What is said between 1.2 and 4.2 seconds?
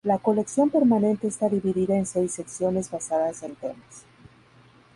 está dividida en seis secciones basadas en temas.